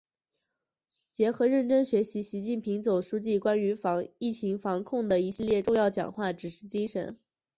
[1.11, 3.77] 结合认真学习习近平总书记关于
[4.17, 7.19] 疫情防控的一系列重要讲话、指示精神